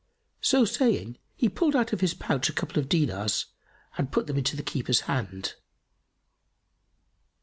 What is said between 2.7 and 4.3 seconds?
of dinars and put